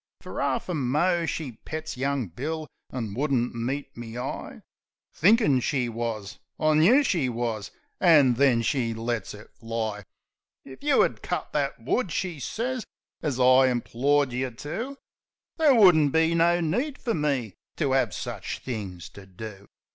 [0.19, 4.63] Fer 'arf a mo she pets young Bill, an' would'nt meet me eye.
[5.13, 7.69] Thinkin' she wus I knew she wus.
[7.99, 10.03] An' then she lets it fly:
[10.65, 12.83] "If you 'ad cut that wood," she sez,
[13.21, 14.97] "an I implored you to,
[15.57, 19.67] There wouldn't be no need fer me to 'ave sich things to do!